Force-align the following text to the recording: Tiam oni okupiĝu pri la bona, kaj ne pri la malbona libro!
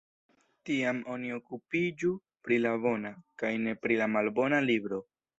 Tiam 0.67 0.99
oni 1.15 1.33
okupiĝu 1.35 2.09
pri 2.47 2.57
la 2.63 2.71
bona, 2.85 3.11
kaj 3.43 3.51
ne 3.67 3.75
pri 3.83 3.99
la 3.99 4.07
malbona 4.15 4.63
libro! 4.71 4.99